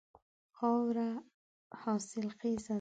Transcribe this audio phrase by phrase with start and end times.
[0.57, 1.09] خاوره
[1.81, 2.69] حاصل خیزه ده.